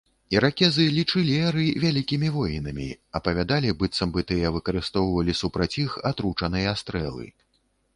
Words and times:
Іракезы 0.35 0.85
лічылі 0.95 1.35
эры 1.49 1.65
вялікімі 1.83 2.31
воінамі, 2.39 2.89
апавядалі, 3.21 3.77
быццам 3.83 4.09
бы 4.17 4.27
тыя 4.35 4.53
выкарыстоўвалі 4.59 5.41
супраць 5.45 5.75
іх 5.89 6.05
атручаныя 6.13 6.79
стрэлы. 6.83 7.35